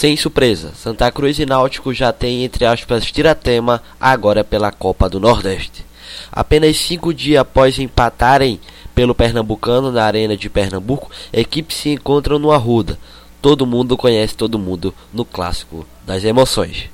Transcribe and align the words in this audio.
Sem 0.00 0.16
surpresa, 0.16 0.72
Santa 0.74 1.12
Cruz 1.12 1.38
e 1.38 1.44
Náutico 1.44 1.92
já 1.92 2.10
tem 2.10 2.42
entre 2.42 2.64
aspas 2.64 3.04
tiratema 3.04 3.82
agora 4.00 4.42
pela 4.42 4.72
Copa 4.72 5.10
do 5.10 5.20
Nordeste. 5.20 5.84
Apenas 6.32 6.78
cinco 6.78 7.12
dias 7.12 7.42
após 7.42 7.78
empatarem 7.78 8.58
pelo 8.94 9.14
Pernambucano 9.14 9.92
na 9.92 10.02
Arena 10.02 10.38
de 10.38 10.48
Pernambuco, 10.48 11.10
equipes 11.30 11.76
se 11.76 11.90
encontram 11.90 12.38
no 12.38 12.50
Arruda. 12.50 12.98
Todo 13.42 13.66
mundo 13.66 13.94
conhece 13.94 14.34
todo 14.34 14.58
mundo 14.58 14.94
no 15.12 15.22
clássico 15.22 15.86
das 16.06 16.24
emoções. 16.24 16.88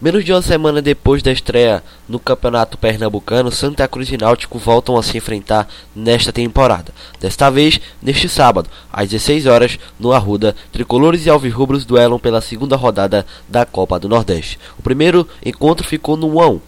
Menos 0.00 0.24
de 0.24 0.32
uma 0.32 0.40
semana 0.40 0.80
depois 0.80 1.22
da 1.22 1.30
estreia 1.30 1.82
no 2.08 2.18
Campeonato 2.18 2.78
Pernambucano, 2.78 3.52
Santa 3.52 3.86
Cruz 3.86 4.10
e 4.10 4.16
Náutico 4.16 4.58
voltam 4.58 4.96
a 4.96 5.02
se 5.02 5.18
enfrentar 5.18 5.68
nesta 5.94 6.32
temporada. 6.32 6.90
Desta 7.20 7.50
vez, 7.50 7.78
neste 8.00 8.26
sábado, 8.26 8.70
às 8.90 9.10
16 9.10 9.44
horas, 9.44 9.78
no 9.98 10.10
Arruda, 10.10 10.56
Tricolores 10.72 11.26
e 11.26 11.28
Alvirrubros 11.28 11.84
duelam 11.84 12.18
pela 12.18 12.40
segunda 12.40 12.76
rodada 12.76 13.26
da 13.46 13.66
Copa 13.66 14.00
do 14.00 14.08
Nordeste. 14.08 14.58
O 14.78 14.82
primeiro 14.82 15.28
encontro 15.44 15.86
ficou 15.86 16.16
no 16.16 16.34
1 16.34 16.40
a 16.40 16.48
1. 16.48 16.60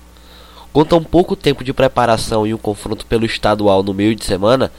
Com 0.71 0.85
tão 0.85 1.03
pouco 1.03 1.35
tempo 1.35 1.65
de 1.65 1.73
preparação 1.73 2.47
e 2.47 2.53
um 2.53 2.59
confronto 2.59 3.07
pelo 3.07 3.25
estadual 3.25 3.83
no 3.83 3.95
meio 3.95 4.15
de 4.15 4.27
semana, 4.27 4.71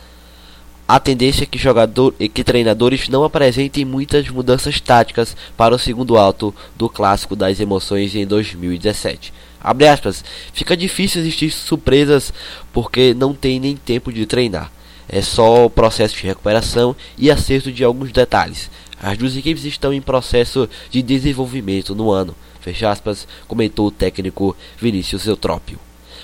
a 0.96 1.00
tendência 1.00 1.42
é 1.42 1.48
que, 1.48 1.58
jogador, 1.58 2.14
que 2.14 2.44
treinadores 2.44 3.10
não 3.10 3.24
apresentem 3.24 3.84
muitas 3.84 4.30
mudanças 4.30 4.80
táticas 4.80 5.36
para 5.58 5.74
o 5.74 5.80
segundo 5.80 6.20
alto 6.20 6.54
do 6.76 6.88
clássico 6.88 7.36
das 7.36 7.60
emoções 7.60 8.14
em 8.14 8.28
2017. 8.28 9.34
Abre 9.60 9.88
aspas, 9.88 10.24
fica 10.54 10.78
difícil 10.78 11.22
existir 11.22 11.50
surpresas 11.50 12.32
porque 12.72 13.12
não 13.16 13.34
tem 13.34 13.60
nem 13.60 13.76
tempo 13.76 14.14
de 14.14 14.28
treinar. 14.28 14.72
É 15.10 15.20
só 15.20 15.66
o 15.66 15.70
processo 15.70 16.16
de 16.16 16.28
recuperação 16.28 16.96
e 17.18 17.32
acerto 17.32 17.72
de 17.72 17.84
alguns 17.84 18.12
detalhes. 18.12 18.70
As 19.02 19.18
duas 19.18 19.36
equipes 19.36 19.66
estão 19.66 19.92
em 19.92 20.00
processo 20.00 20.70
de 20.92 21.02
desenvolvimento 21.02 21.96
no 21.96 22.12
ano. 22.12 22.36
Fecha 22.62 22.92
aspas, 22.92 23.28
comentou 23.48 23.88
o 23.88 23.92
técnico 23.92 24.56
Vinícius 24.78 25.26
Eutrópio. 25.26 25.80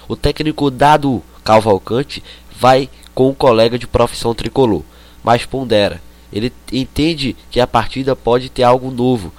O 0.07 0.15
técnico 0.15 0.69
Dado 0.69 1.23
Cavalcante 1.43 2.21
vai 2.55 2.87
com 3.19 3.27
um 3.27 3.33
colega 3.33 3.77
de 3.77 3.85
profissão 3.85 4.33
tricolor, 4.33 4.81
mas 5.21 5.43
pondera. 5.43 6.01
Ele 6.31 6.53
entende 6.71 7.35
que 7.51 7.59
a 7.59 7.67
partida 7.67 8.15
pode 8.15 8.47
ter 8.47 8.63
algo 8.63 8.89
novo, 8.89 9.33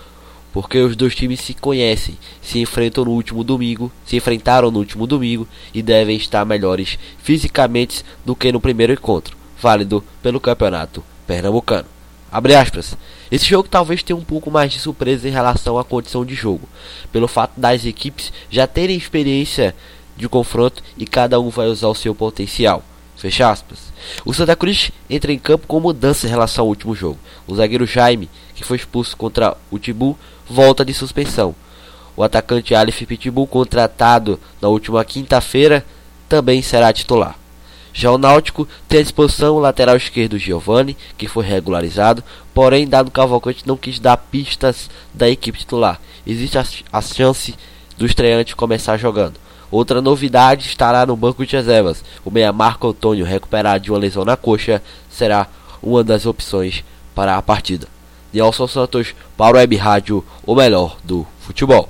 porque 0.53 0.77
os 0.81 0.95
dois 0.95 1.14
times 1.14 1.41
se 1.41 1.55
conhecem, 1.55 2.19
se 2.42 2.59
enfrentam 2.59 3.06
no 3.06 3.12
último 3.12 3.42
domingo, 3.42 3.91
se 4.05 4.19
enfrentaram 4.19 4.70
no 4.70 4.81
último 4.81 5.06
domingo 5.06 5.48
e 5.72 5.81
devem 5.81 6.14
estar 6.19 6.45
melhores 6.45 6.98
fisicamente 7.22 8.05
do 8.22 8.37
que 8.37 8.53
no 8.53 8.61
primeiro 8.61 8.92
encontro, 8.92 9.34
válido 9.59 10.05
pelo 10.22 10.39
campeonato 10.39 11.03
pernambucano. 11.27 11.89
Abre 12.31 12.55
aspas. 12.55 12.98
Esse 13.33 13.47
jogo 13.47 13.67
talvez 13.67 14.03
tenha 14.03 14.15
um 14.15 14.25
pouco 14.25 14.50
mais 14.50 14.70
de 14.70 14.78
surpresa 14.78 15.27
em 15.27 15.33
relação 15.33 15.78
à 15.78 15.84
condição 15.84 16.22
de 16.22 16.34
jogo, 16.34 16.69
pelo 17.11 17.27
fato 17.27 17.59
das 17.59 17.87
equipes 17.87 18.31
já 18.50 18.67
terem 18.67 18.98
experiência 18.98 19.75
de 20.19 20.28
confronto 20.28 20.83
e 20.98 21.06
cada 21.06 21.41
um 21.41 21.48
vai 21.48 21.69
usar 21.69 21.89
o 21.89 21.94
seu 21.94 22.15
potencial. 22.15 22.84
Fecha 23.20 23.50
aspas. 23.50 23.92
O 24.24 24.32
Santa 24.32 24.56
Cruz 24.56 24.90
entra 25.08 25.30
em 25.30 25.38
campo 25.38 25.66
com 25.66 25.78
mudança 25.78 26.26
em 26.26 26.30
relação 26.30 26.64
ao 26.64 26.68
último 26.68 26.94
jogo. 26.94 27.18
O 27.46 27.54
zagueiro 27.54 27.84
Jaime, 27.84 28.30
que 28.54 28.64
foi 28.64 28.78
expulso 28.78 29.14
contra 29.14 29.54
o 29.70 29.78
Tibu, 29.78 30.18
volta 30.48 30.86
de 30.86 30.94
suspensão. 30.94 31.54
O 32.16 32.22
atacante 32.22 32.74
Aleph 32.74 33.02
Pitbull, 33.02 33.46
contratado 33.46 34.41
na 34.58 34.68
última 34.68 35.04
quinta-feira, 35.04 35.84
também 36.30 36.62
será 36.62 36.91
titular. 36.94 37.38
Já 37.92 38.10
o 38.10 38.16
Náutico 38.16 38.66
tem 38.88 39.00
à 39.00 39.02
disposição 39.02 39.54
o 39.54 39.60
lateral 39.60 39.96
esquerdo 39.96 40.38
Giovani, 40.38 40.96
que 41.18 41.28
foi 41.28 41.44
regularizado, 41.44 42.24
porém, 42.54 42.88
dado 42.88 43.10
Cavalcante 43.10 43.66
não 43.66 43.76
quis 43.76 43.98
dar 44.00 44.16
pistas 44.16 44.88
da 45.12 45.28
equipe 45.28 45.58
titular. 45.58 46.00
Existe 46.26 46.56
a, 46.56 46.64
a 46.91 47.02
chance 47.02 47.54
do 47.98 48.06
estreante 48.06 48.56
começar 48.56 48.96
jogando. 48.96 49.34
Outra 49.70 50.02
novidade 50.02 50.66
estará 50.66 51.06
no 51.06 51.16
banco 51.16 51.46
de 51.46 51.54
reservas. 51.54 52.04
O 52.25 52.31
meia 52.31 52.53
Marco 52.53 52.88
Antônio, 52.88 53.25
recuperado 53.25 53.84
de 53.84 53.91
uma 53.91 53.98
lesão 53.98 54.25
na 54.25 54.36
coxa, 54.36 54.82
será 55.08 55.47
uma 55.82 56.03
das 56.03 56.26
opções 56.26 56.84
para 57.14 57.36
a 57.36 57.42
partida. 57.42 57.86
Nelson 58.32 58.66
Santos 58.66 59.14
para 59.36 59.54
o 59.54 59.59
Web 59.59 59.76
Rádio, 59.76 60.25
o 60.44 60.54
melhor 60.54 60.97
do 61.04 61.26
futebol. 61.41 61.88